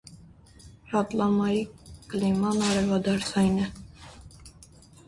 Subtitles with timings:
[0.93, 1.59] Ռատլամայի
[2.15, 3.71] կլիման արևադարձային է։